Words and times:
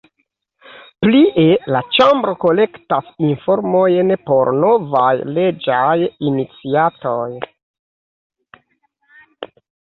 Plie 1.01 1.43
la 1.75 1.81
Ĉambro 1.97 2.33
kolektas 2.45 3.11
informojn 3.27 4.15
por 4.31 4.51
novaj 4.65 5.13
leĝaj 5.37 5.95
iniciatoj. 6.33 7.29